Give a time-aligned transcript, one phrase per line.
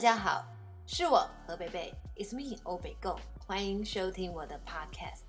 [0.00, 0.42] 大家好，
[0.86, 5.24] 是我何贝贝，It's me 欧北共，欢迎收听我的 Podcast。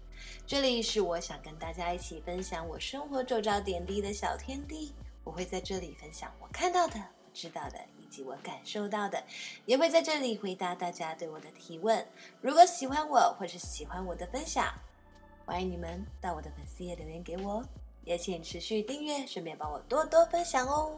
[0.48, 4.94] 这里是我想跟大家一起分享我生活周遭点滴的小天地。
[5.26, 9.22] 我会在这里分享我看到的、我知道的以及我感受到的，
[9.66, 12.08] 也会在这里回答大家对我的提问。
[12.40, 14.74] 如果喜欢我或是喜欢我的分享，
[15.46, 17.62] 欢迎你们到我的粉丝页留言给我，
[18.06, 20.98] 也请持续订阅，顺便帮我多多分享哦。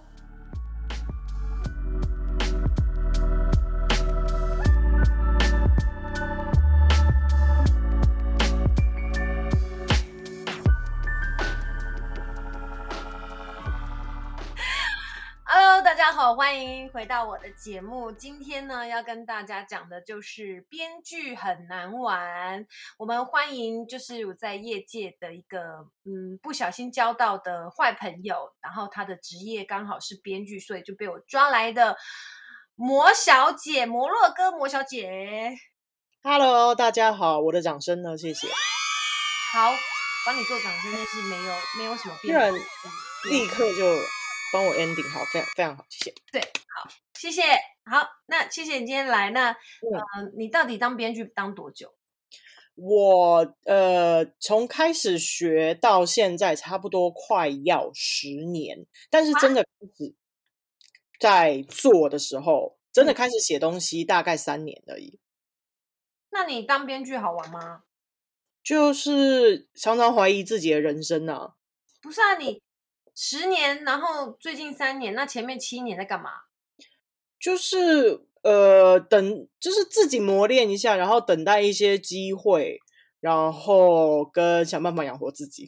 [16.03, 18.11] 家好，欢迎回到我的节目。
[18.11, 22.67] 今天呢，要跟大家讲的就是编剧很难玩。
[22.97, 25.59] 我们欢迎就是我在业界的一个
[26.03, 31.95] 嗯不小心交到的坏朋友，然后他的职业刚好是编剧，所以就被我抓来的
[32.75, 35.55] 魔小姐，摩洛哥魔小姐。
[36.21, 38.17] Hello，大家好，我的掌声呢？
[38.17, 38.49] 谢谢。
[39.53, 39.71] 好，
[40.25, 42.45] 帮你做掌声，但是没有没有什么变化，
[43.29, 43.85] 立刻就。
[44.53, 46.13] 帮我 ending 好，非常非常好，谢谢。
[46.31, 47.41] 对，好，谢谢。
[47.85, 49.31] 好，那谢谢你今天来。
[49.31, 51.93] 那，嗯、呃，你到底当编剧当多久？
[52.75, 58.85] 我呃，从开始学到现在，差不多快要十年。
[59.09, 60.15] 但是真的开始
[61.19, 65.19] 在做的时候，啊、真的开始写东西，大概三年而已。
[66.29, 67.83] 那你当编剧好玩吗？
[68.63, 71.53] 就是常常怀疑自己的人生呢、啊。
[72.01, 72.62] 不是啊，你。
[73.15, 76.31] 十年，然后最近三年，那前面七年在干嘛？
[77.39, 82.79] 就是呃，等，就是自己磨练一下，然后等待一些机会，
[83.19, 85.63] 然后跟想办法养活自己。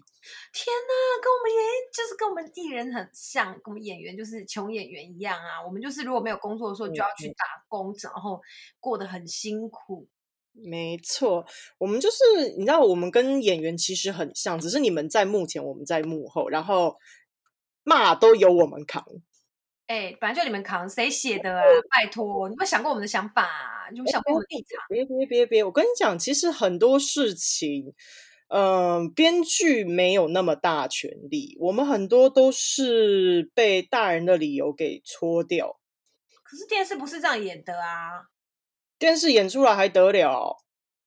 [0.53, 1.61] 天哪，跟我们演
[1.93, 5.63] 就是跟我们艺人很像，跟我们演员就是穷演员一样啊。
[5.63, 8.41] 我们就是如果没有工作的时候，就要去打工，嗯、然后
[8.79, 10.07] 过得很辛苦。
[10.53, 11.45] 没错，
[11.77, 16.95] 我们就是你知道，我们跟演员其实很像，只是你们在幕前，我们在幕后，然后。
[17.85, 19.01] 骂都由我们扛，
[19.87, 21.63] 哎、欸，本来就你们扛，谁写的啊？
[21.89, 23.89] 拜托，你有没有想过我们的想法、啊？
[23.93, 24.83] 你有想过我们的立场？
[24.89, 27.93] 别别别别，我跟你讲，其实很多事情，
[28.47, 35.79] 嗯、呃，编剧没有那么大权力，我们很多都是被大人的理由给戳掉。
[36.43, 38.29] 可是电视不是这样演的啊！
[38.97, 40.57] 电视演出来还得了？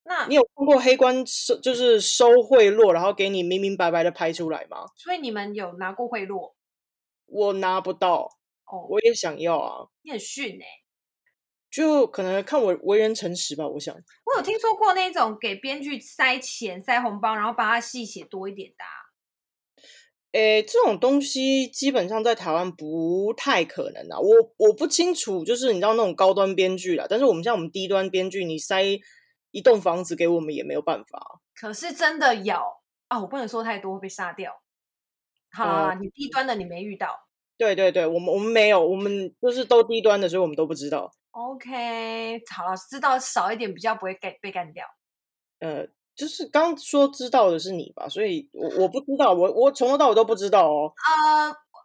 [0.04, 4.86] 那你有通过黑官收就是收贿赂，然后给你明明白白的拍出来吗？
[4.96, 6.54] 所以你们有拿过贿赂？
[7.28, 8.28] 我拿不到
[8.66, 9.88] 哦，我也想要啊。
[10.02, 10.66] 你很逊哎，
[11.70, 13.66] 就可能看我为人诚实吧。
[13.68, 18.84] 我想，我有听说过那种给编剧塞钱、塞红包，然后帮他戏写多一点的。
[20.32, 24.18] 诶，这种东西基本上在台湾不太可能啊。
[24.20, 24.28] 我
[24.58, 28.82] 我不清楚，就是你知道那种高端编剧啦，但是我们像我们低端编剧，你塞
[29.50, 31.40] 一栋房子给我们也没有办法。
[31.54, 32.54] 可是真的有
[33.08, 34.60] 啊，我不能说太多会被杀掉。
[35.64, 37.18] 好啦，嗯、你低端的你没遇到，
[37.56, 41.10] 对对对，我们我们没有，我们就是都低端的，所以我们都不知道。
[41.32, 44.86] OK，好了，知道少一点比较不会被被干掉。
[45.60, 50.92] 呃，就是刚说知道的是你吧，所以我我不知道，我我从头到尾都不知道哦。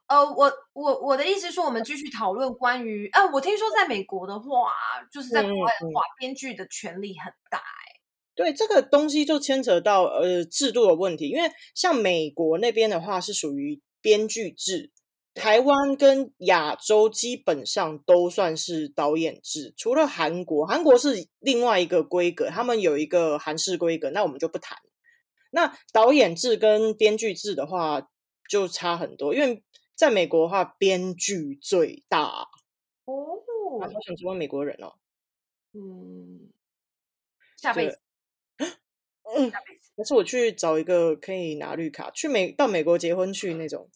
[0.07, 4.71] 呃呃，我我我的意思是说，我们继续讨论关于，呃，我听说在美国的话，
[5.11, 7.59] 就是在国外的话，嗯、编剧的权力很大。
[8.35, 14.91] 对，这个东西就牵扯到呃制度的问题，因为像美国那边的话是属于编剧制，
[15.35, 24.79] 台湾跟亚洲基本上都算是导演制，除了韩国，韩国是另外一个规格，他们有一个韩式规格，那我们就不谈。
[25.51, 28.09] 那导演制跟编剧制的话
[28.49, 29.63] 就差很多，因为
[29.95, 32.47] 在美国的话编剧最大
[33.05, 33.13] 哦，
[33.79, 34.93] 我想成为美国人哦，
[35.73, 36.49] 嗯，
[37.57, 37.99] 下辈子。
[39.35, 39.51] 嗯，
[39.95, 43.89] 可是我去找一个可以拿绿卡去美到美国结婚去那种，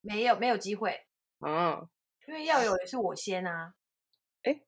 [0.00, 1.00] 没有没有机会
[1.40, 1.88] 啊，
[2.26, 3.74] 因为要有的是我先啊。
[4.42, 4.60] 哎，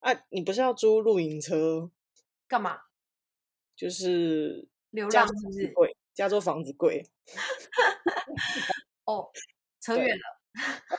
[0.00, 1.90] 啊，你不是要租露营车？
[2.48, 2.78] 干嘛？
[3.76, 5.66] 就是流浪是不是？
[5.74, 7.04] 贵，加州房子贵。
[9.04, 9.30] 哦，
[9.80, 10.22] 扯远了。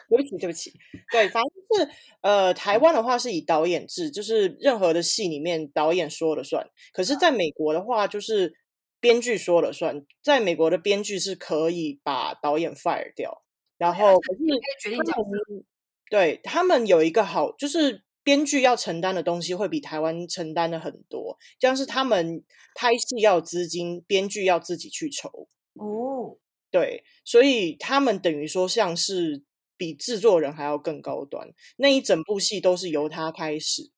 [0.07, 0.71] 对不起，对不起。
[1.11, 1.91] 对，反正是
[2.21, 6.69] 呃，台湾的话是以导演制，就是任何的戏里面导演说了算。
[6.93, 8.53] 可是，在美国的话，就是
[8.99, 10.05] 编剧说了算。
[10.23, 13.43] 在美国的编剧是可以把导演 fire 掉，
[13.77, 14.39] 然后可是
[14.81, 15.65] 决定角色。
[16.09, 22.43] 对，他们有一个好，就是编剧要承担的东西会比台湾承担的很多，像是他们
[22.75, 25.47] 拍戏要资金，编剧要自己去筹。
[25.73, 26.37] 哦，
[26.71, 29.43] 对，所以他们等于说像是。
[29.79, 33.91] 比制作人还要更高端，那一整部戏都是由他开始。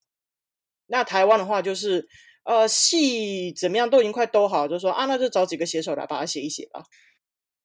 [0.88, 2.06] 那台湾的话就是，
[2.50, 6.84] 呃，戏怎么样都已经快都好，就说啊，那就找几个写手来把它写一写吧。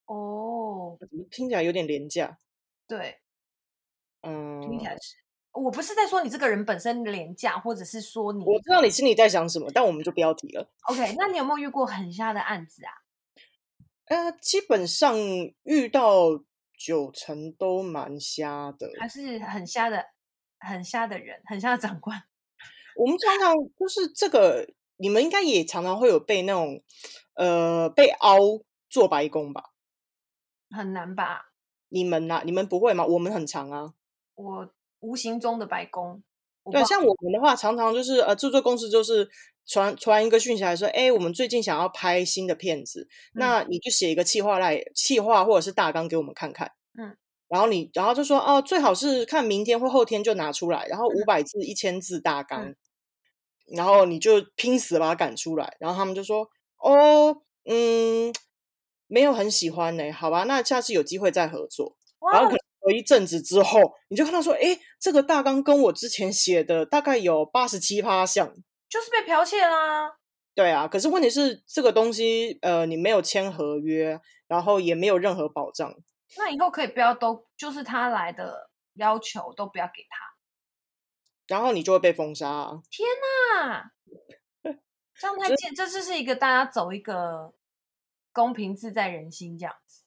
[0.05, 0.99] 哦，
[1.31, 2.37] 听起来有点廉价。
[2.87, 3.17] 对，
[4.21, 5.17] 嗯，听起来是。
[5.53, 10.71] 我不是在说你这个人本身廉价，或者是说你，我知道你心里在想什么，但我们就不要提了。
[10.91, 12.93] OK，那你有没有遇过很瞎的案子啊？
[14.09, 15.17] 呃，基本上
[15.63, 16.45] 遇到
[16.77, 20.05] 九成都蛮瞎的，还是很瞎的，
[20.59, 22.25] 很瞎的人，很瞎的长官。
[22.97, 26.83] 我们常常就是这个，你们应该也常常会有被那种，
[27.35, 28.39] 呃，被凹
[28.89, 29.73] 做白工吧？
[30.71, 31.53] 很难吧？
[31.89, 32.43] 你们呐、啊？
[32.45, 33.05] 你们不会吗？
[33.05, 33.95] 我们很长啊。
[34.35, 34.71] 我
[35.01, 36.23] 无形中的白工。
[36.73, 39.29] 对，像我们的话，常常就是呃，制作公司就是。
[39.67, 47.17] 传传一个讯息来说，哎，我们最近想要拍新的片子，嗯、那你就写一个企划来，企划或者是大纲给我们看看，嗯，
[47.55, 52.77] 然后你，然后就说，哦，最好是看明天或后天就拿出来，然后五百字、一千字大纲，嗯、
[53.77, 56.49] 然后你就拼死把它赶出来，然后他们就说，
[56.79, 58.35] 哦，嗯，
[59.07, 61.97] 没有很喜欢呢，好吧，那下次有机会再合作，
[62.33, 62.59] 然后可能。
[62.87, 68.53] 隔一阵子之后，你就看到说，哎，这个大纲跟我之前写的大概有八十七趴像。
[68.91, 70.19] 就是被剽窃啦，
[70.55, 75.95] 对啊，可是问题是这个东西，呃，你没有签合约，然后也没有任何保障。
[76.37, 80.35] 那以后可以不要都，就是他来的要求都不要给他，
[81.47, 82.83] 然后你就会被封杀啊。
[82.91, 83.09] 天
[83.63, 83.93] 哪，
[85.19, 85.75] 这样太贱！
[85.75, 87.55] 这就是一个大家走一个
[88.33, 90.03] 公平自在人心这样子，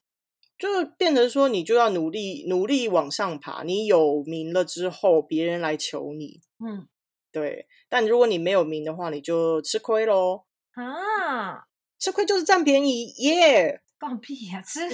[0.58, 6.88] 就变成说你就要努力努力往上爬，你有名了之后，别人来求你，嗯。
[7.30, 10.46] 对，但如果你没有名的话，你就吃亏喽。
[10.72, 11.68] 啊，
[12.00, 13.84] 吃亏就是占便宜耶！
[14.00, 14.90] 放屁呀、啊，吃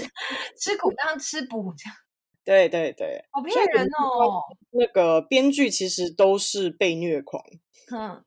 [0.58, 1.96] 吃苦当吃补这样。
[2.44, 4.42] 对对对，好骗人哦。
[4.72, 7.44] 那个编剧其实都是被虐狂。
[7.96, 8.24] 嗯，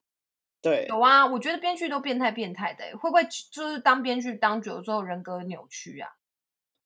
[0.62, 6.08] 对，有啊，我觉得编剧都变态变态的，会不会就是当编剧当久了之后人格扭曲啊？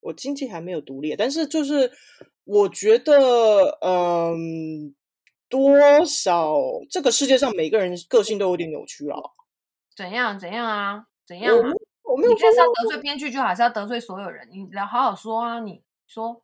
[0.01, 1.91] 我经济还没有独立，但是就是
[2.43, 4.95] 我觉得，嗯。
[5.51, 6.55] 多少？
[6.89, 9.19] 这个世界上每个人个性都有点扭曲啊！
[9.93, 10.39] 怎样？
[10.39, 11.07] 怎样啊？
[11.27, 11.59] 怎样啊？
[11.59, 11.73] 我
[12.17, 14.47] 没有说要得罪编剧，就还是要得罪所有人？
[14.51, 15.59] 你来好好说啊！
[15.59, 16.43] 你说，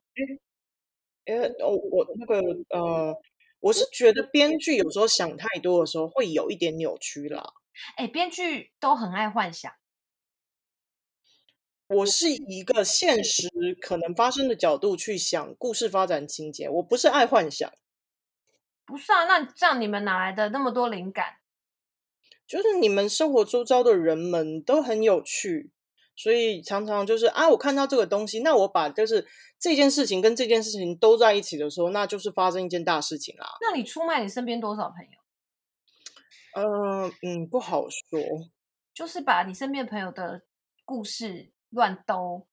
[1.26, 3.16] 呃，我我那个呃，
[3.60, 7.54] 我是觉得编剧有时候想太多的时候会有一点扭曲啦。
[7.96, 9.72] 哎，编剧都很爱幻想。
[11.88, 13.48] 我是以一个现实
[13.82, 17.72] 可能发生的角度去想故事发展情节，我不是爱幻想。
[18.86, 21.38] 不是啊，那这样你们哪来的那么多灵感？
[22.48, 25.72] 就是你们生活周遭的人们都很有趣，
[26.16, 29.28] 所以常常就是啊，我看到这个东西，那我把就是
[29.60, 33.46] 这件事情跟这件事情都在一起的时候，那就是发生一件大事情啦。
[33.62, 35.18] 那你出卖你身边多少朋友？
[36.56, 38.20] 嗯嗯，不好说。
[38.94, 40.42] 就是把你身边朋友的
[40.84, 42.48] 故事乱兜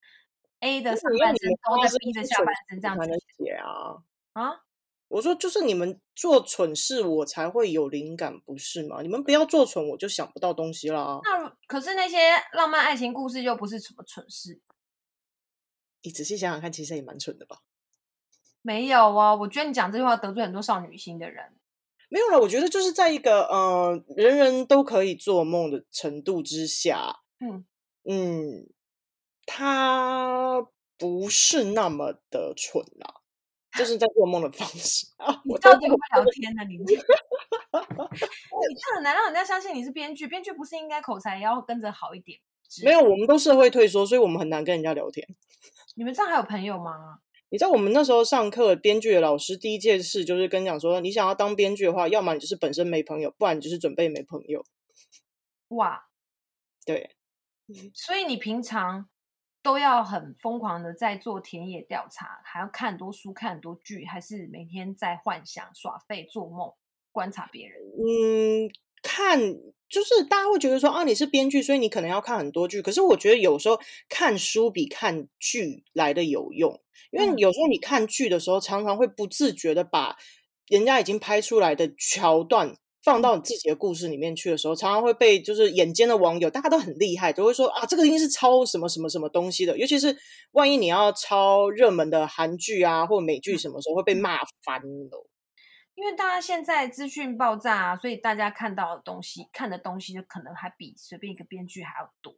[0.59, 4.03] ，A 的上半身兜在 B 的下半身，这样子写啊
[4.33, 4.64] 啊。
[5.07, 9.01] 我说，就是你们做蠢事，我才会有灵感，不是吗？
[9.01, 11.19] 你们不要做蠢，我就想不到东西啦。
[11.23, 12.17] 那可是那些
[12.53, 14.59] 浪漫爱情故事又不是什么蠢事。
[16.01, 17.61] 你仔细想想看，其实也蛮蠢的吧？
[18.61, 21.53] 没有啊，我觉得你讲这句话得罪很多少女心的人。
[22.09, 27.65] 没有了，我觉得就是在一个呃人人都可以做梦的程度之下，嗯
[28.09, 28.69] 嗯，
[29.45, 33.21] 他不是那么的蠢啦。
[33.77, 35.41] 就是在做梦的方式啊！
[35.43, 36.63] 你到底会不会聊天呢？
[36.63, 37.05] 你 你这样
[38.95, 40.27] 很难让人家相信你是编剧。
[40.27, 42.39] 编剧不是应该口才也要跟着好一点？
[42.83, 45.27] 没有，我们都社会退缩，所以我们很难跟人家聊天。
[45.95, 47.19] 你们这样还有朋友吗？
[47.49, 54.65] 你知道我们那时候上课，编剧的老师第一件事就是跟你讲说，你想要当编剧的话，要么你就是本身没朋友，不然你就是准备没朋友。
[55.69, 56.05] 哇，
[56.85, 57.15] 对，
[57.93, 59.07] 所以你平常。
[59.65, 66.71] 都要很疯狂的在做田野调查，还要看很多书、看很多剧，还是每天在幻想、耍废、做梦、
[67.11, 67.81] 观察别人？
[67.97, 68.69] 嗯，
[69.01, 69.39] 看
[69.89, 72.79] 就是大家会觉得说啊，你是编剧，所以你可能要看很多剧。
[72.79, 76.79] 可是我觉得有时候看书比看剧来的有用，
[77.09, 80.15] 因为有时候你看剧的时候，常常会不自觉的把
[80.67, 82.77] 人家已经拍出来的桥段。
[83.05, 89.77] 放到你自己的故事里面去的时候，常常会被就是眼尖的网友，大家都很厉害，都会说啊，这个一定是抄什么什么什么东西的。
[89.77, 90.17] 尤其是
[90.53, 95.27] 万一你要抄热门的韩剧啊或美剧，什么时候会被骂翻了？
[95.93, 102.35] 因为大家现在资讯爆炸啊，所以大家看到的东西、看的东西，就可能还比随便一个编剧还要多。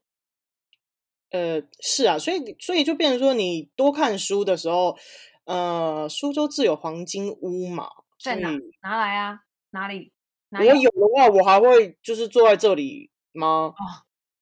[1.29, 4.97] 呃，是啊，所以所以就变成说，你多看书的时候，
[5.45, 7.89] 呃，苏州自有黄金屋嘛，
[8.21, 8.51] 在哪？
[8.81, 9.39] 拿来啊？
[9.71, 10.11] 哪里？
[10.51, 13.47] 我有的话，我还会就是坐在这里吗？
[13.47, 13.75] 哦，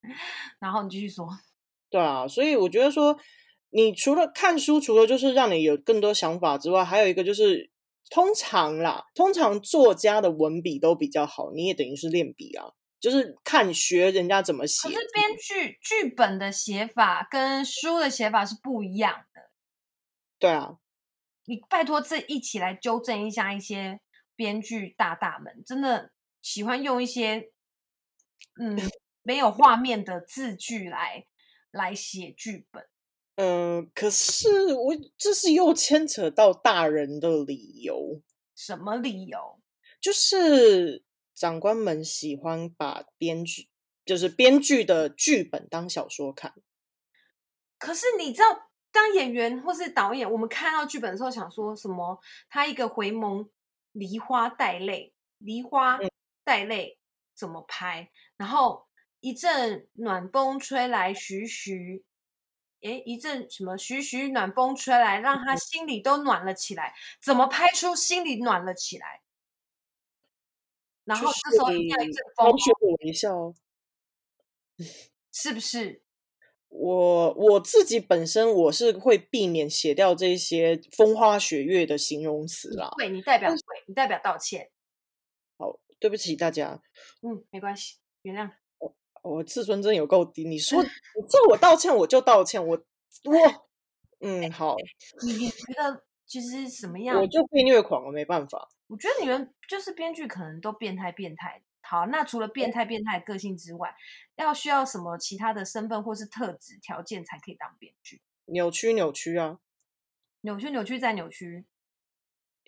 [0.59, 1.27] 然后你继续说。
[1.89, 3.17] 对啊，所以我觉得说，
[3.69, 7.71] 你除了看书，除了就是让你有更多想法之外，还有一个就是，
[8.09, 12.65] 通常啦，通常作家的文笔都比较好，你也等于是练笔啊，
[12.99, 14.87] 就是看学人家怎么写。
[14.87, 19.49] 可是编剧剧本的写法跟书的写法是不一样的。
[20.37, 20.77] 对啊，
[21.45, 24.01] 你拜托这一起来纠正一下一些。
[24.35, 26.11] 编剧大大们真的
[26.41, 27.51] 喜欢用一些
[28.59, 28.77] 嗯
[29.23, 31.25] 没有画面的字句来
[31.71, 32.87] 来写剧本。
[33.35, 38.21] 嗯、呃，可是我这是又牵扯到大人的理由。
[38.55, 39.59] 什么理由？
[39.99, 43.67] 就是长官们喜欢把编剧，
[44.05, 46.53] 就是编剧的剧本当小说看。
[47.77, 52.17] 可是你知道，当演员或是导演，我们看到剧本的时候，想说什么？
[52.47, 53.49] 他一个回眸。
[53.95, 55.97] 梨花带泪，梨花
[56.43, 56.99] 带泪
[57.33, 58.11] 怎么拍？
[58.35, 58.87] 然后
[59.21, 62.03] 一阵暖风吹来，徐徐，
[62.81, 66.93] 诶，一阵什么徐徐暖风吹来，让他心里都暖了起来。
[67.21, 69.21] 怎么拍出心里暖了起来？
[71.05, 73.53] 然后这时候一定要一阵风，学我微笑，
[75.31, 76.04] 是不是？
[76.77, 82.91] 我我自己本身我是会避免写掉这些风花雪月的形容词啦。
[82.97, 84.69] 对，你代表对，你代表道歉。
[85.57, 86.81] 好，对不起大家。
[87.21, 88.51] 嗯，没关系，原谅。
[88.79, 90.43] 我我自尊真有够低。
[90.43, 92.65] 你说 你叫我道歉，我就道歉。
[92.65, 92.75] 我
[93.23, 93.33] 我
[94.19, 94.75] 嗯 好。
[95.23, 97.19] 你你觉得就是什么样？
[97.19, 98.69] 我就被虐狂了，没办法。
[98.87, 101.63] 我觉得你们就是编剧，可能都变态变态。
[101.87, 103.95] 好，那除了变态变态个性之外，
[104.37, 108.21] 要需要什么其他的身份或是特质条件才可以当编剧？
[108.45, 109.59] 扭曲扭曲啊，
[110.41, 111.65] 扭曲扭曲再扭曲。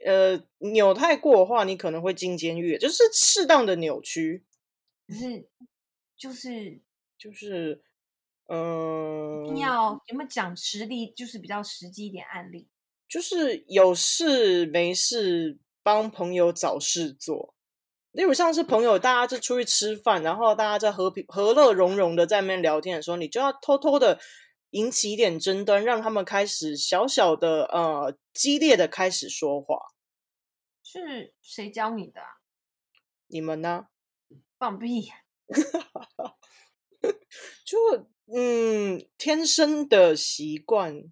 [0.05, 2.77] 呃，扭太过的话，你可能会进监狱。
[2.77, 4.45] 就是适当的扭曲，
[5.09, 5.49] 是
[6.15, 6.79] 就是
[7.17, 7.83] 就是，
[8.45, 11.11] 嗯、呃，一定要有没有讲实例？
[11.13, 12.67] 就是比较实际一点案例，
[13.07, 17.55] 就是有事没事帮朋友找事做。
[18.17, 24.19] 例如像是朋友，大家就出去吃饭，然后大家在和平和乐融融的在那边聊天的时候，你就要偷偷的
[24.71, 29.77] 引起一点争端，让他们开始小小的呃激烈的开始说话。
[30.83, 32.27] 是谁教你的啊？
[33.27, 33.85] 你们呢？
[34.57, 35.11] 放屁！
[37.63, 37.77] 就
[38.35, 41.03] 嗯，天生的习惯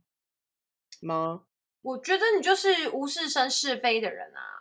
[1.04, 1.44] 吗？
[1.84, 4.55] 我觉得你就是无事生是非的人啊。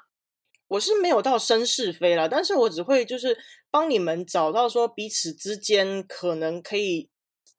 [0.75, 3.37] 我是没有到生是非啦，但是我只会就是
[3.71, 7.09] 帮你们找到说彼此之间可能可以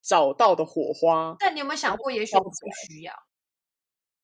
[0.02, 1.36] 找到的火花。
[1.40, 2.50] 但你有没有想过，也许我不
[2.90, 3.14] 需要？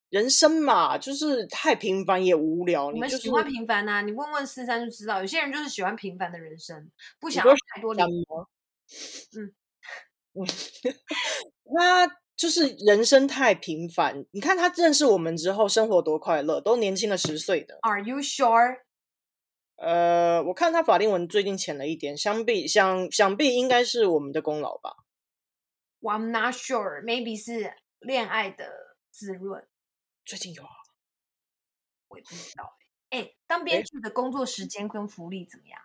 [0.09, 2.91] 人生嘛，就是太平凡也无聊。
[2.91, 4.01] 你们喜欢平凡啊？
[4.01, 8.49] 你问问四三就知道，有些人就是喜欢平凡的人生，不想要太多理由。
[9.37, 9.53] 嗯
[10.33, 10.45] 嗯，
[11.77, 12.07] 他
[12.41, 14.25] 就是人生太平凡。
[14.31, 17.77] 你看他认识我们之后，生活多快乐，都年轻了十岁的。
[17.83, 18.79] Are you sure？
[19.75, 24.95] 呃，我看他法令纹最近浅了一点，想必想想必应该是我们的功劳吧。
[26.01, 27.03] I'm not sure.
[27.03, 29.67] Maybe 是恋爱的滋润。
[30.25, 30.71] 最近有啊？
[32.07, 32.75] 我也不知道。
[33.11, 35.79] 哎，当编剧的工作时间跟福利怎么样？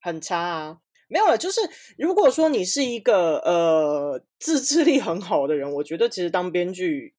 [0.00, 0.80] 很差啊。
[1.12, 1.60] 没有了，就是
[1.98, 7.14] 如果说你是一个呃自制力很好的人，我觉得其实当编剧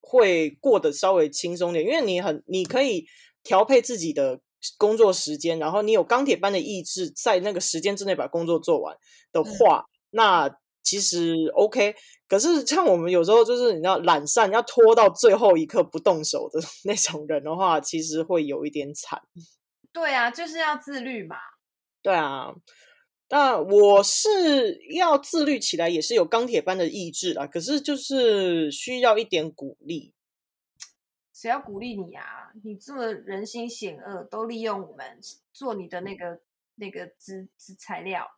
[0.00, 3.04] 会过得稍微轻松点，因为你很你可以
[3.42, 4.40] 调配自己的
[4.78, 8.96] 工作时间，然后你有钢铁般的意志，在那个时间之内把工作做完
[9.32, 11.96] 的话，嗯、那其实 OK。
[12.28, 19.20] 可是像我们有时候就是你知道懒散，要拖到最后一刻不动手的 那种人的话，其实会有一点惨。
[19.92, 21.36] 对啊，就是要自律嘛。
[22.00, 22.54] 对啊。
[23.32, 27.46] 那我是要自律起来，也是有钢铁般的意志啦。
[27.46, 30.12] 可是就是需要一点鼓励。
[31.32, 32.52] 谁要鼓励你啊？
[32.62, 35.18] 你这么人心险恶，都利用我们
[35.50, 36.42] 做你的那个
[36.74, 38.30] 那个资资材料。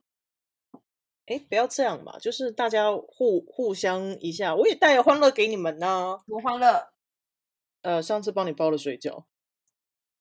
[1.27, 6.21] 哎，不要这样嘛，就是大家互互相一下，我也带了欢乐给你们呢。
[6.29, 6.93] 多欢乐？
[7.83, 9.25] 呃，上次帮你包了水饺。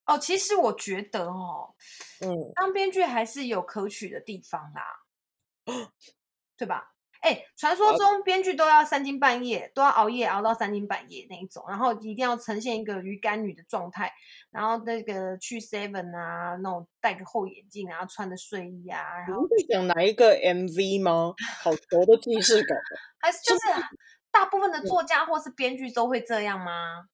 [0.06, 1.74] 哦，其实我觉得哦，
[2.22, 4.84] 嗯，当编剧还是有可取的地方啦，
[5.66, 5.88] 嗯、
[6.58, 6.90] 对吧？
[7.22, 14.12] 哎，传说中编剧都要三更半夜，都要熬夜熬到三更半夜那一种，然后一定要呈现一个鱼干女的状态，
[14.52, 21.34] 然后那个去 seven 啊，那种戴个厚眼镜，然后穿的睡衣啊，然后你讲哪一个 MV 吗？
[21.64, 22.78] 好熟的既视感，
[23.20, 23.68] 还是就是
[24.30, 27.06] 大部分的作家或是编剧都会这样吗？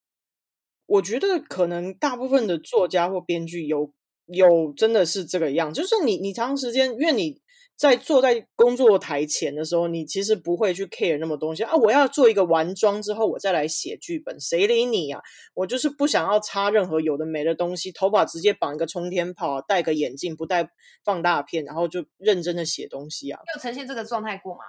[0.90, 3.94] 我觉得可能大部分的作家或编剧有
[4.26, 7.40] 有真的是这个样，就是你你长时间，因为你
[7.76, 11.76] 在坐在工作台前的时候，你其实不会去 care 那么东西啊。
[11.76, 15.22] 我要做一个完妆之后，我再来写剧本，谁理你呀？
[15.54, 20.72] 我就是不想要插任何有的没的东西，头发直接绑一个冲天炮，戴个眼镜，不戴
[21.06, 23.40] 放大片，然后就认真的写东西啊。
[23.56, 24.62] 有呈现这个状态过吗？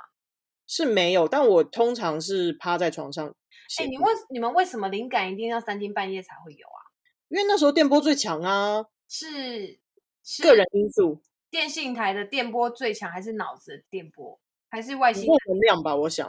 [0.67, 3.35] 是没有，但我通常是趴在床上。
[3.79, 6.81] 哎，你为你们为什么灵感一定要三更半夜才会有啊？
[7.29, 8.87] 因为那时候电波最强啊。
[9.09, 9.79] 是，
[10.25, 11.21] 是个人因素。
[11.51, 15.95] 电信台的电波最强，还是脑子的电波，还是外星能量吧？
[15.97, 16.29] 我想。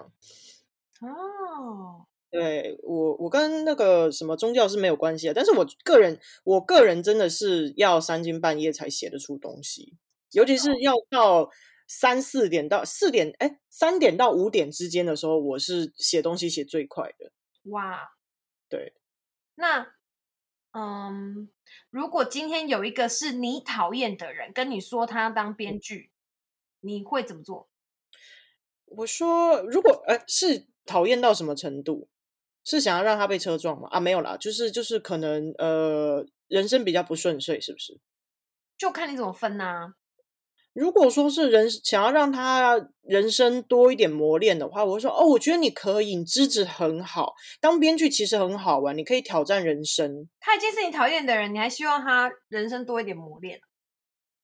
[1.01, 9.95] 哦，对我，我跟那个什么宗教是没有关系的，但是我个人，我个人真的是要三更半夜才写得出东西，
[10.31, 11.49] 尤其是要到
[11.93, 17.33] 三四点到四点，哎，三点到五点之间的时候，我是写东西写最快的。
[17.63, 18.13] 哇，
[18.69, 18.93] 对，
[19.55, 19.93] 那。
[20.73, 21.49] 嗯，
[21.89, 26.13] 如果今天有一个是你讨厌的人跟你说他当编剧，
[26.79, 27.69] 你会怎么做？
[28.85, 32.07] 我说，如果呃是讨厌到什么程度？
[32.63, 33.89] 是想要让他被车撞吗？
[33.91, 37.99] 啊，没有啦，就是就是可能呃人生比较不顺遂，是不是？
[38.77, 39.95] 就看你怎么分呐、啊。
[40.73, 50.29] 如果说是人想要让他人生多一点磨练的话，我会说哦，我觉得你可以，你资质很好，当编剧其实很好玩，你可以挑战人生。
[50.39, 53.59] 他已经是你讨厌的人，你还希望他人生多一点磨练？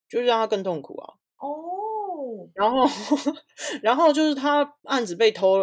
[0.10, 1.14] 就是让他更痛苦啊。
[1.40, 2.86] 哦，然后，
[3.82, 5.60] 然后就是他案子被偷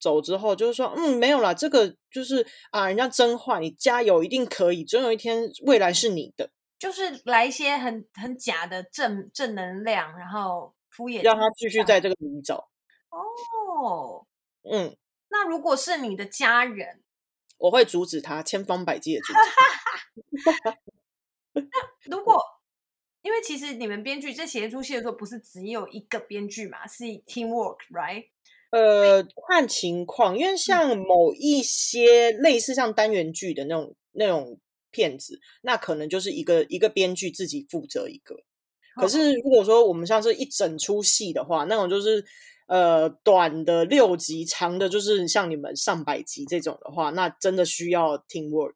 [0.00, 6.50] 走之后，就是说，嗯，没有啦，这个就是啊，人家真坏，你加油，一定可以，总有一天未来是你的。
[6.78, 12.68] 就是来一些很很假的正正能量，然后敷衍，让他继续在这个里走。
[13.10, 14.24] 哦，
[14.62, 14.96] 嗯，
[15.28, 17.02] 那如果是你的家人，
[17.56, 19.38] 我会阻止他，千方百计的阻止。
[22.08, 22.40] 那如果，
[23.22, 28.28] 因为其实你们编剧在写一出戏的时候，不是只有一个编剧嘛，是 teamwork，right？
[28.70, 34.60] 呃，看情况，因为像某一些类似像单元剧的那种那种。
[34.90, 38.36] 片子，那可能就是一个一个编剧自己负责一个。
[38.94, 42.24] 可是如果说我们像是一整出戏的话，那种就是
[42.66, 48.74] 呃短的六集，长的就是像你们上百集这种的话，那真的需要 teamwork。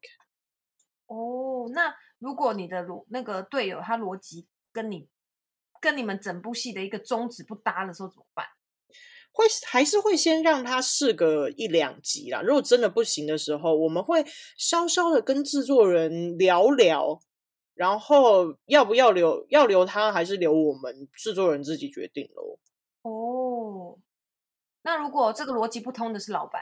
[1.07, 5.09] 哦，那如果你的逻那个队友他逻辑跟你
[5.81, 8.45] 跟你们整部戏的一个宗旨不搭的时候怎么办？
[9.33, 12.41] 会还是会先让他试个一两集啦。
[12.41, 14.23] 如果真的不行的时候，我们会
[14.57, 17.19] 稍稍的跟制作人聊聊，
[17.73, 22.59] 然后要不要留，要留他还是留我们，制作人自己决定喽。
[23.01, 23.97] 哦，
[24.83, 26.61] 那如果这个逻辑不通的是老板，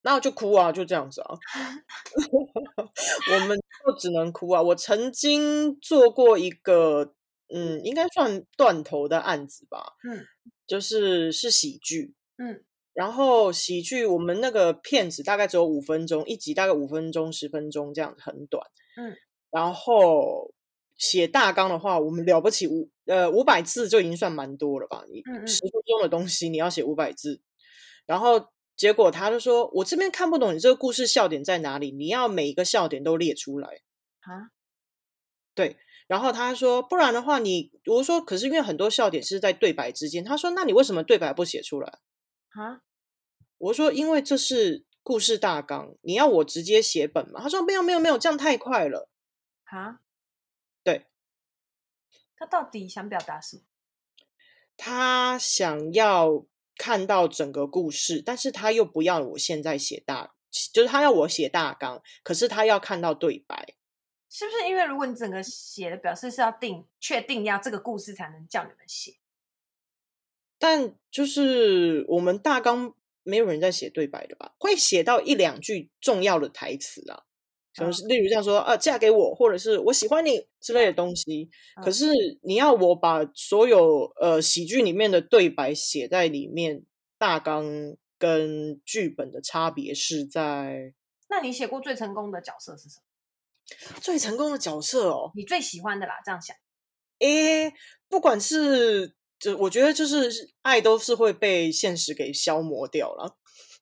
[0.00, 1.36] 那就哭啊，就这样子啊，
[3.34, 4.62] 我们就只能哭啊。
[4.62, 7.12] 我曾经做过一个，
[7.54, 10.24] 嗯，应该算断头的案子吧，嗯。
[10.66, 19.16] 就是是喜剧，嗯，然后喜剧我们那个片子大概只有五分钟，一集大概五分钟十分钟这样子，很短，嗯，
[19.50, 20.52] 然后
[20.96, 25.04] 写大纲的话，我们了不起五呃五百字就已经算蛮多了吧？
[25.08, 27.40] 你十分钟的东西你要写五百字，
[28.04, 33.68] 然后结果他就说，我这边看不懂你这个故事笑点在哪里，你要每一个笑点都列出来
[34.20, 34.50] 啊？
[35.54, 35.76] 对。
[36.08, 41.98] 然后他说：“不然的话你，你我说，可是因为很多笑点是在对白之间。”他说：“那你为什么对白不写出来？”
[42.58, 42.80] 啊？
[43.58, 49.08] 我说：“因为这是故事大纲，你要我直接写本吗？”他说：“没有，没有，没有，这样太快了。”
[49.70, 50.00] 啊？
[50.82, 51.06] 对。
[52.36, 53.62] 他到底想表达什么？
[54.78, 60.34] 他想要看到整个故事，但是他又不要我现在写大，
[60.72, 63.74] 就是他要我写大纲，可是他要看到对白。
[64.30, 69.14] 是不是因为如果你整个写的表示是要定确定要这个故事才能叫你们写？
[70.58, 74.54] 但就是我们大纲没有人在写对白的吧？
[74.58, 77.22] 会写到一两句重要的台词啊，
[77.74, 81.48] 可能是例如这样说啊，嫁给我，或者是我喜欢你之类的东西。
[81.82, 82.12] 可是
[82.42, 86.82] 你要我把所有呃喜剧里面的对白写在里面，
[87.16, 87.64] 大纲
[88.18, 90.92] 跟剧本的差别是在……
[91.28, 93.07] 那你写过最成功的角色是什么？
[94.00, 96.56] 最成功的角色哦，你最喜欢的啦，这样想。
[97.18, 97.72] 诶，
[98.08, 103.36] 不管是就我觉得就是爱都是会被现实给消磨掉了。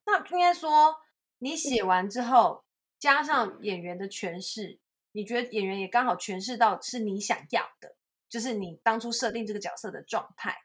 [0.07, 0.95] 那应该说，
[1.39, 2.65] 你写完之后，
[2.99, 4.79] 加上演员的诠释，
[5.13, 7.97] 你觉得演员也刚好诠释到是你想要的，
[8.29, 10.57] 就是你当初设定这个角色的状态。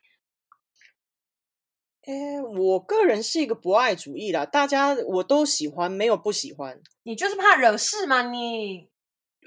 [2.04, 6.82] 诶，我个人是一个博爱主义啦，大家我都喜欢，没有不喜欢。
[7.04, 8.30] 你就是怕惹事吗？
[8.30, 8.91] 你？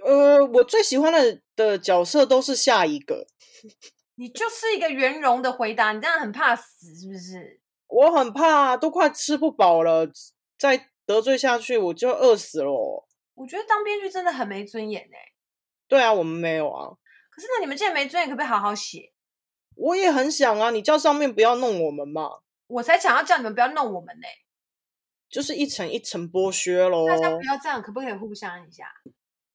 [0.04, 3.26] 呃，我最喜欢的的角色都是下一个。
[4.16, 7.60] 你就是一个圆融的回答，你这样很怕死是不是？
[7.88, 10.06] 我很怕，都快吃不饱了，
[10.58, 13.06] 再得罪下去我就饿死了。
[13.34, 15.32] 我觉得当编剧真的很没尊严哎。
[15.88, 16.94] 对啊，我们没有啊。
[17.30, 19.12] 可是那你们既然没尊严，可不可以好好写？
[19.74, 22.40] 我也很想啊，你叫上面不要弄我们嘛。
[22.68, 24.26] 我才想要叫你们不要弄我们呢。
[25.28, 27.08] 就是一层一层剥削喽。
[27.08, 28.84] 大家不要这样，可不可以互相一下？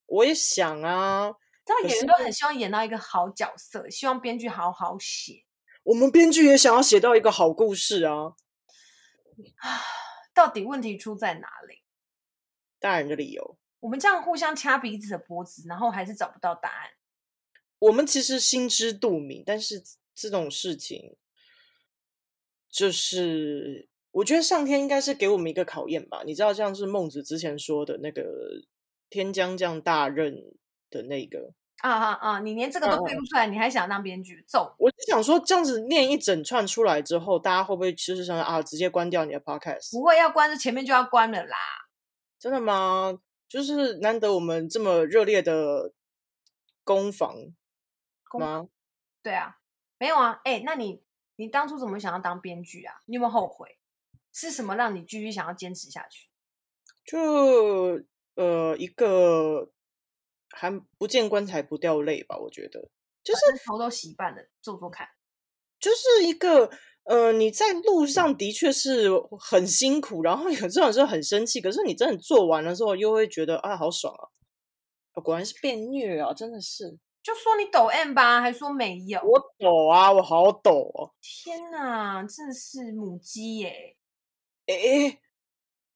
[0.10, 1.32] 我也想啊。
[1.66, 5.46] 知道演员都很希望演到一个好角色，希望编剧好好写。
[5.84, 8.34] 我们编剧也想要写到一个好故事啊！
[10.34, 11.84] 到底问题出在哪里？
[12.80, 13.58] 大人的理由。
[13.82, 16.90] 我们这样互相掐彼此的脖子，然后还是找不到答案。
[17.78, 19.84] 我们其实心知肚明，但是
[20.16, 21.18] 这种事情，
[22.70, 26.24] 就是我觉得上天应该是给我们一个考验吧。
[26.26, 28.24] 你知道，像是孟子之前说的那个
[29.10, 30.36] “天将降大任”
[30.90, 31.54] 的那个。
[31.82, 32.40] 啊啊啊！
[32.42, 34.44] 你连这个都背不出来，嗯、你还想当编剧？
[34.46, 34.76] 走！
[34.78, 39.92] 我就想说，这样子念一整串出来之后，大家会不会其实想啊，直接关掉你的 podcast？
[39.94, 41.58] 不会，要关，这前面就要关了啦。
[42.38, 43.22] 真的吗？
[43.48, 45.94] 就是难得我们这么热烈的
[46.84, 47.34] 攻防
[48.38, 48.68] 吗？
[49.24, 49.60] 对啊，
[49.98, 50.42] 没有啊。
[50.44, 51.02] 哎，那你
[51.38, 52.96] 你当初怎么想要当编剧啊？
[53.06, 53.78] 你有没有后悔？
[54.34, 56.28] 是什么让你继续想要坚持下去？
[57.06, 58.04] 就
[58.40, 59.72] 呃一个。
[60.52, 62.36] 还不见棺材不掉泪吧？
[62.36, 62.90] 我觉得
[63.24, 65.08] 就是头都洗半了，做做看，
[65.80, 66.72] 就是一个
[67.04, 74.12] 呃，你在路上的确是很辛苦，然后有这种时候很生气，可是你真的做完了之后，又会觉得啊，好爽
[75.14, 75.22] 啊！
[75.22, 76.98] 果然是变虐啊，真的是。
[77.22, 79.22] 就说你抖 M 吧，还说没有？
[79.22, 81.14] 我抖啊，我好抖哦！
[81.22, 83.96] 天哪，真的是母鸡耶！
[84.66, 85.20] 哎，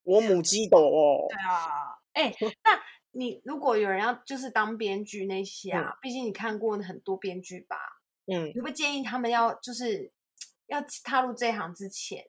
[0.04, 1.26] 我母鸡抖哦。
[1.28, 2.82] 对啊，哎， 那。
[3.16, 7.76] 你如果有人要就是当编剧那些啊，嗯、毕竟你看过很多编剧吧，
[8.26, 10.12] 嗯，你会建议他们要就是
[10.66, 12.28] 要踏入这一行之前，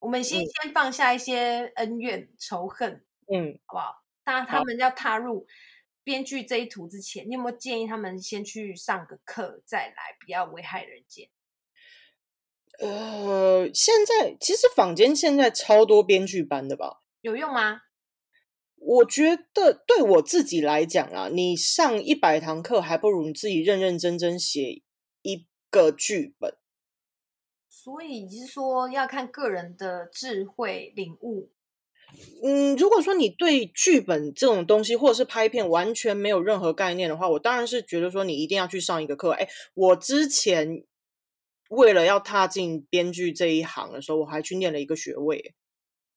[0.00, 4.02] 我们先、嗯、先放下一些恩怨仇恨，嗯，好不好？
[4.24, 5.46] 当他们要踏入
[6.02, 11.30] 编剧这一途之前，你有没有建议他们先去上个课再来，不要危害人间？
[12.80, 17.02] 呃，现在其实坊间现在超多编剧班的吧？
[17.20, 17.82] 有用吗？
[18.86, 24.82] 我觉得对我自己来讲啊，你上一百堂课，还不如你自己认认真真写
[25.22, 26.56] 一个剧本。
[27.68, 31.50] 所以你是说要看个人的智慧领悟？
[32.42, 39.30] 嗯，如果说你对剧本这种东西，或者是拍片完全没有任何概念的话，我当然是觉得说你一定要去上一个课。
[39.30, 40.84] 哎，我之前
[41.70, 45.54] 为了要踏进编剧这一行的时候，我还去念了一个学位。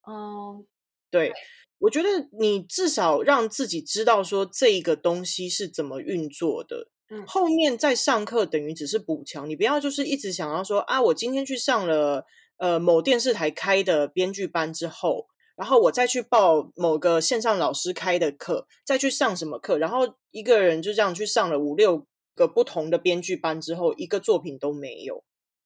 [0.05, 0.67] 嗯，
[1.09, 1.33] 对。
[1.79, 2.09] 我觉得
[2.39, 12.25] 你至少让自己知道说这一个东西是怎么运作的，嗯，后面再上课等于只是补强，你不要就是一直想要说啊，我今天去上了
[12.57, 25.23] 呃某电视台开的编剧班之后，然后我再去报某个线上老师开的课，再去上什么课，然后一个人就这样去上了五六个不同的编剧班之后，一个作品都没有。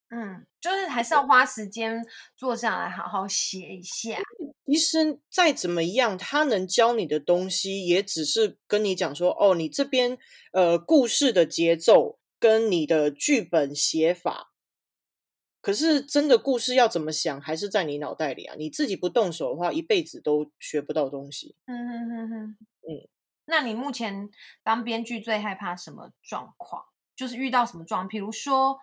[0.10, 4.18] 嗯，就是还是要花时间坐下来好好写一下。
[4.72, 10.18] 其实再怎么样，他能教你的东西，也只是跟你讲说，哦，你这边
[10.54, 14.54] 呃故事的节奏跟你的剧本写法。
[15.60, 18.56] 可是真的故事要怎么想，还是在你脑袋里啊。
[18.58, 21.58] 你自己不动手的话，一辈子都学不到东西。
[21.66, 22.44] 嗯哼哼哼，
[22.88, 23.10] 嗯。
[23.44, 24.30] 那你目前
[24.64, 26.86] 当编剧最害怕什么状况？
[27.14, 28.08] 就是遇到什么状况？
[28.08, 28.80] 比如说。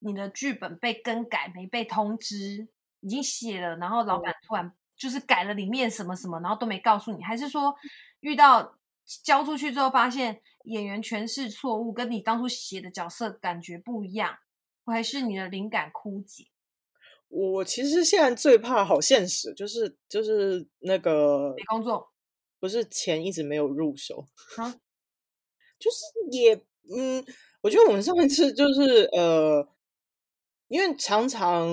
[0.00, 2.68] 你的剧本被更改，没被通知，
[3.00, 7.74] 已经写了，然后老板突然就是改了里面什么什么，然后都没告诉你，还是说
[8.20, 8.76] 遇到
[9.24, 14.36] 交出去之后发现演员诠释错误，跟你当初写的角色感觉不一样，
[14.84, 16.44] 还是你的灵感枯竭？
[17.28, 22.10] 我其实现在最怕好现实，就是就是那个没工作，
[22.58, 24.74] 不是钱一直没有入手，啊，
[25.78, 25.98] 就是
[26.32, 26.54] 也
[26.96, 27.24] 嗯，
[27.62, 29.68] 我觉得我们上一次就是呃。
[30.70, 31.66] 因为常常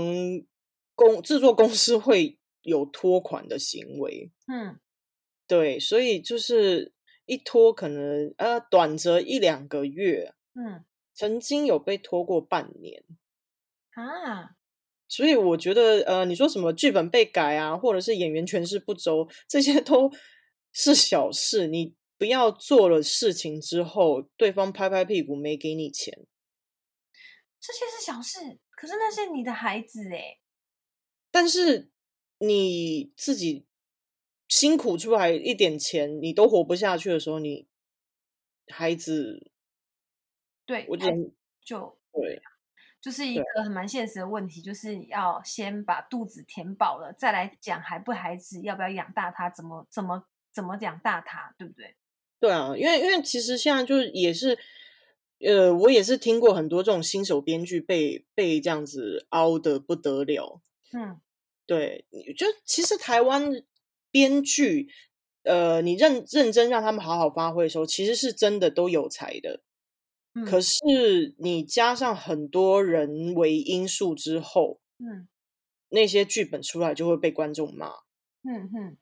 [0.95, 4.79] 公制作公司会有拖款的行为，嗯，
[5.47, 6.93] 对，所以就是
[7.25, 13.03] 一拖可能呃短则一两个月，嗯，曾经有被拖过半年。
[13.91, 14.57] 啊，
[15.07, 20.11] 所以我觉得呃你说什么剧本被改啊，或者是演员诠释不周，这些都
[20.73, 26.25] 是小事，你不要做了事情之后，对方拍拍屁股没给你钱，
[27.61, 28.59] 这些是小事。
[28.71, 30.39] 可是那是你的孩子哎，
[31.31, 31.89] 但是
[32.39, 33.65] 你自己
[34.47, 37.67] 辛苦出来一点钱，你都活不下去的时候，你
[38.67, 39.51] 孩子，
[40.65, 41.15] 对，我觉得
[41.63, 42.41] 就对，
[43.01, 51.95] 就是一个很蛮现实的问题，就是要先把肚子填饱了，再来讲还不孩子要不要养大他，怎么怎么怎么养大他，对不对？
[52.39, 54.57] 对啊，因为因为其实现在就是也是，
[55.39, 60.61] 呃，我也是听过很多这种新手编剧被被这样子凹的不得了。
[60.93, 61.19] 嗯，
[61.65, 62.05] 对，
[62.37, 63.63] 就其实台湾
[64.11, 64.87] 编剧，
[65.43, 69.61] 呃，你认认真让他们好好发挥的时候，其实是真的都有才的。
[70.33, 75.27] 嗯，可是你加上很多人为因素之后，嗯，
[75.89, 77.87] 那些剧本出来就会被观众骂。
[78.43, 78.97] 嗯哼，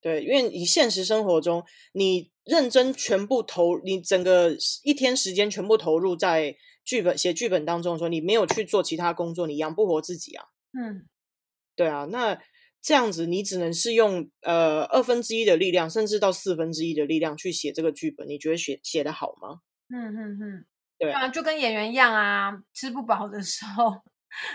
[0.00, 2.30] 对，因为你现实生活中你。
[2.46, 10.44] 认真全部投，你整个一天时间全部投入在剧本写剧本当中的时候，你没有去做其他工作，你养不活自己啊。
[10.70, 11.08] 嗯，
[11.76, 12.40] 对啊，那
[12.82, 19.60] 这样子你只能是用呃二分之一的力量，甚至到四分之一的力量去写这个剧本，你觉得写写的好吗？
[19.88, 20.64] 嗯嗯嗯，
[20.98, 24.02] 对啊，就跟演员一样啊，吃不饱的时候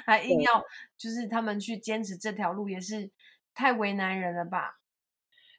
[0.06, 0.64] 还硬要
[0.98, 3.12] 就是他们去坚持这条路，也是
[3.54, 4.80] 太为难人了吧。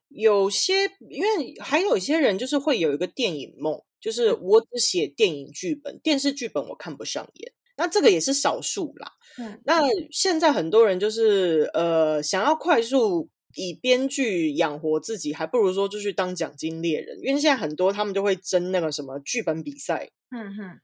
[0.09, 7.53] 有些，因为还有一些人就是会有一个电影梦，就是我只写电影剧本，电视剧本我看不上眼。
[7.77, 9.13] 那这个也是少数啦。
[9.39, 9.81] 嗯，那
[10.11, 17.19] 现在很多人就是呃，想要快速以编剧养活自己，还不如说就去当奖金猎人。
[17.23, 20.81] 因为现在很多他们就会争那个什么剧本比赛，嗯哼，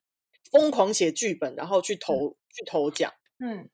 [0.50, 3.68] 疯狂写剧本，然后去投、嗯、去投奖，嗯。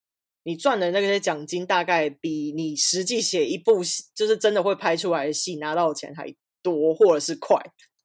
[0.46, 7.57] 你赚的那些奖金大概比你实际写一部戏，就是真的会拍出来的戏拿到的钱还多，或者是快。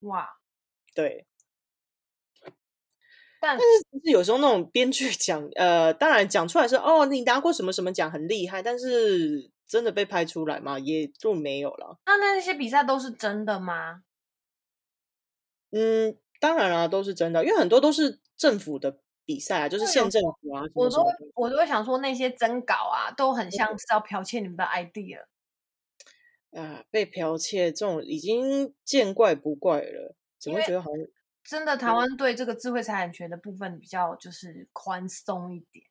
[0.03, 0.25] 哇，
[0.95, 1.25] 对。
[3.39, 10.77] 但，但是有时候那种编剧讲，呃，当然讲出来是哦，你拿过什么什么奖很厉害，但是真的被拍出来吗？
[10.79, 11.97] 也就没有了。
[12.05, 14.03] 那那些比赛都是真的吗？
[15.71, 18.99] 嗯，当然了，都是真的，因为很多都是政府的。
[19.25, 25.19] 比赛啊，就是县政府啊，我都我都会想说那些征稿啊，都很像是要剽窃你们的 idea。
[26.49, 31.05] 啊，被剽窃这种已经见怪不怪了，怎么会觉得好像
[31.49, 35.83] 真的台湾对这个智慧财产权的部分比较就是宽松一点，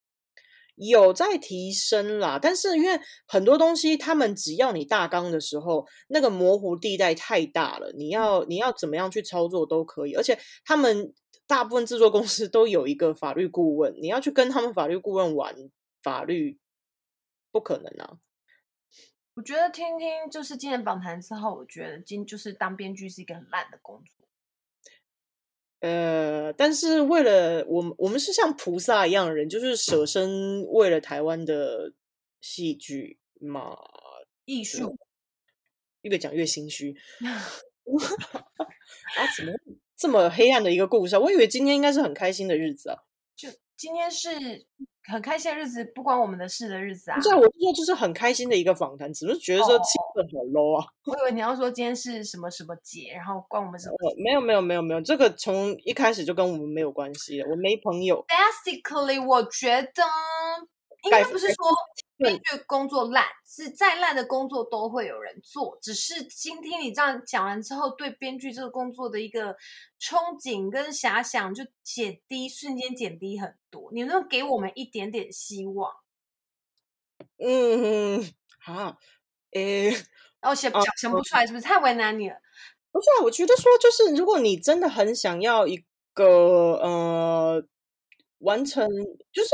[0.76, 2.38] 有在提升啦。
[2.40, 11.12] 但是因为很多东西，他们只要你大纲的时候，那个模糊地带太大了，你要你要怎么样去操作都可以，而且他们。
[11.48, 15.56] 大部分制作公司都有一个法律顾问，你要去跟他们法律顾问玩
[16.02, 16.58] 法律，
[17.50, 18.18] 不可能啊！
[19.32, 24.17] 我觉得听听就是今年访谈之后，我觉得今就是当编剧是一个很烂的工作。
[25.80, 31.92] 呃，但是为了我们，我们是像菩萨一样的人，就是舍身为了台湾的
[32.40, 33.76] 戏剧嘛，
[34.44, 34.96] 艺术，
[36.02, 36.96] 越讲越心虚
[39.16, 39.26] 啊！
[39.36, 39.52] 怎么？
[39.96, 42.98] 这么黑暗的一个故事啊，我以为今天应该是很开心的日子啊！
[43.36, 44.28] 就今天是
[45.10, 47.16] 很开心的日子，不关我们的事的日子啊！
[47.16, 50.86] 不是，我是说就是很开心的一个访谈，只是觉得说气氛很 low 啊！
[51.06, 54.22] 我以为你要说今天是什么什么节，然后关我们什么事？
[54.22, 58.24] 没有没有没有没有，这个从一开始就跟我们没有关系的，我没朋友。
[58.28, 60.02] Basically，我觉得
[61.04, 61.56] 应该不是说。
[62.18, 69.54] 编剧工作烂，是再烂的工作都会有人做，只是今天你这样讲完之后，对编剧这个工作的一个
[70.00, 73.90] 憧憬跟遐想就减低，瞬间减低很多。
[73.92, 75.92] 你能给我们一点点希望？
[77.38, 78.28] 嗯，
[78.58, 78.98] 好，
[79.52, 79.90] 诶，
[80.42, 82.36] 哦，想想想不出来，是不是太为难你了？
[82.90, 86.24] 不是啊，我觉得说，就是如果你真的很想要一个
[86.82, 87.64] 呃，
[88.38, 88.88] 完成，
[89.32, 89.50] 就是。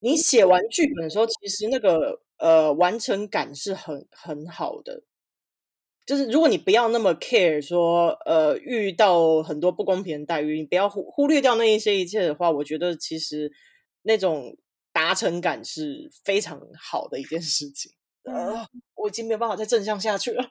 [0.00, 5.02] 你写完剧本的时候，其实那个呃完成感是很很好的。
[6.06, 13.52] 就是如果你不要那么 care 说呃遇到很多不公平的待遇，你不要忽忽略掉那一些一切的话，我觉得其实
[14.02, 14.56] 那种
[14.92, 17.92] 达成感是非常好的一件事情。
[18.24, 20.42] 呃，我已经没有办法再正向下去了。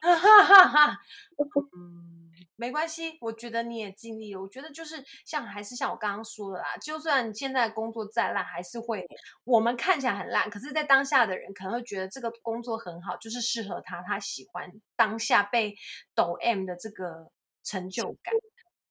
[2.60, 4.42] 没关系，我觉得你也尽力了。
[4.42, 9.06] 我觉得就是像还是像我刚刚说的啦，就算现在工作再烂，还是会
[9.44, 15.74] 我们看起来很烂，可是，在当下的人可能会觉得这个工作很好，就是适合他，他喜欢当下被
[16.14, 17.30] 抖 M 的这个
[17.64, 18.34] 成就感。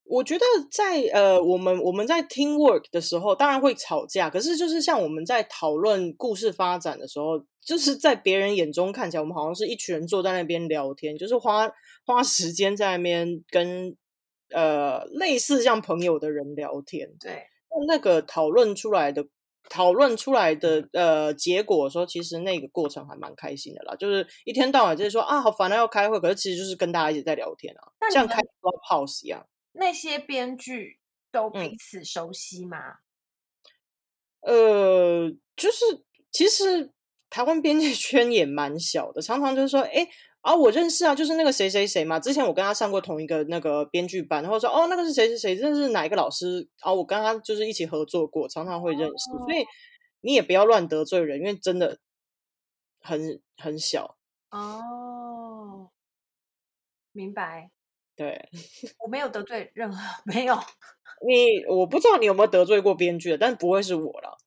[0.05, 11.69] 我觉得在呃，我们我们在 team work 的时候，当然会吵架，可是就是像我们在讨论故事发展的时候，就是在别人眼中看起来，我们好像是一群人坐在那边聊天，就是花
[12.09, 13.95] 花时间在那边跟
[14.49, 17.07] 呃类似像朋友的人聊天。
[17.19, 19.27] 对，那那个讨论出来的
[19.69, 23.95] 讨论出来的呃结果说，其实那个过程还蛮开心的啦。
[23.95, 29.47] 就是一天到晚就是说啊，好烦啊，要开会，可是其实就是跟大家一直在聊天啊，像开 Clubhouse 一样。
[29.73, 30.97] 那些编剧
[31.31, 32.77] 都彼此熟悉吗？
[34.41, 36.91] 嗯、呃，就是其实
[37.29, 40.09] 台湾编剧圈也蛮小的，常常就是说，哎。
[40.41, 42.19] 啊，我认识啊，就是那个谁谁谁嘛。
[42.19, 46.67] 之前我跟他上过同一个那个编剧班，然后说哦，那个是谁谁谁，这是哪一个老师？
[46.79, 49.31] 啊，我跟他就是一起合作过，常常会认识。
[49.31, 49.65] 哦、所以
[50.21, 51.99] 你也不要乱得罪人，因为真的
[53.01, 54.15] 很很小。
[54.51, 55.89] 哦，
[57.11, 57.69] 明白。
[58.15, 58.49] 对，
[59.03, 60.55] 我没有得罪任何，没有。
[61.27, 64.37] 你我不知道你有没有得罪过编剧，但不会是我了。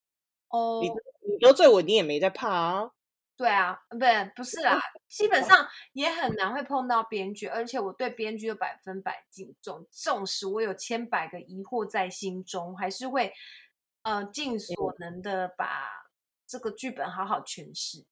[0.49, 2.91] 哦，你你得罪我，你也没在怕啊。
[3.35, 3.99] 对啊，不
[4.37, 13.33] 不是啦， 基本上也很难会碰到编剧，而且我对编剧的百分百敬重，纵使我有千百个疑惑在心中，还是会
[14.03, 15.89] 呃尽所能的把
[16.47, 18.05] 这个剧本好好诠释。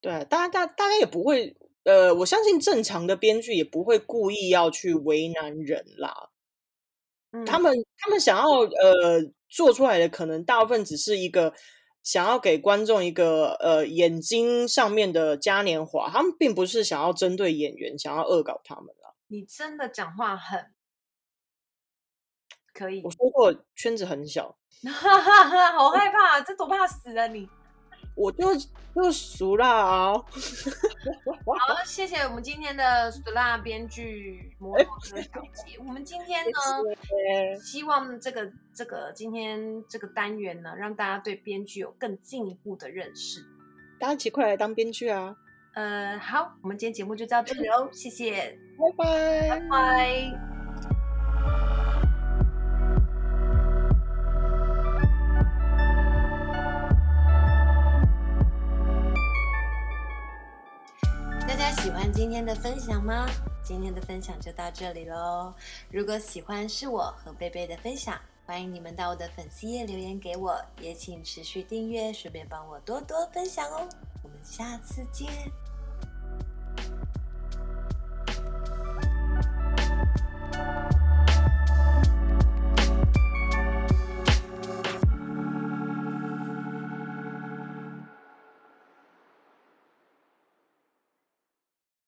[0.00, 6.30] 对，大家大大家也不会，呃，我相信正常的编剧也不会故意要去为难人啦。
[7.32, 11.52] 嗯，他们他们想要呃做出来的，可能大部分只是一个。
[12.04, 19.16] 想要给观众一个呃眼睛上面的嘉年华，他们并不是想要针对演员，想要恶搞他们了。
[19.28, 20.72] 你真的讲话很
[22.74, 23.02] 可以。
[23.02, 24.56] 我说过圈子很小，
[25.76, 27.48] 好害怕，这多怕死啊你！
[28.14, 28.54] 我就
[28.94, 30.12] 就熟了啊！
[30.12, 30.24] 好，
[31.94, 35.78] 谢谢我们今天的 STAR 编剧摩托车小姐。
[35.78, 43.40] 我们今天呢，希望这个这个今天这个单元呢，让大家对编剧有更进一步的认识。
[44.00, 45.36] 大家一起快来当编剧啊！
[45.74, 50.53] 呃，好，我们今天节目就到这里哦，谢谢，拜拜，拜拜。
[61.84, 63.26] 喜欢今天的分享吗？
[63.62, 65.52] 今天的分享就到这里喽
[65.90, 73.86] 如果喜欢是我和贝贝的分享欢迎你们到我的粉丝页留言给我也请持续订阅顺便帮我多多分享哦。
[74.22, 75.28] 我们下次见。